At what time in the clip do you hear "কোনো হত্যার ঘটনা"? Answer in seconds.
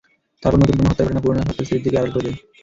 0.77-1.23